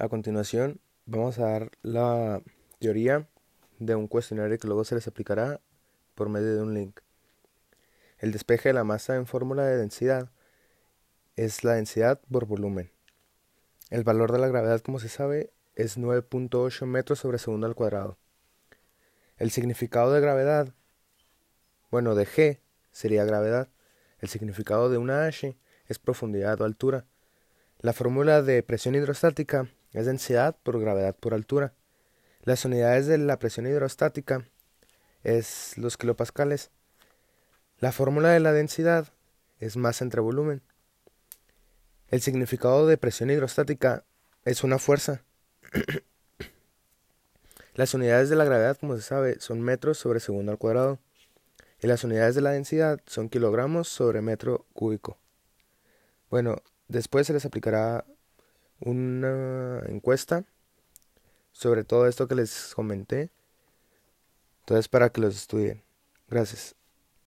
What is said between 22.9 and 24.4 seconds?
sería gravedad. El